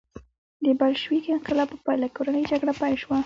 [0.63, 3.17] د بلشویک انقلاب په پایله کې کورنۍ جګړه پیل شوه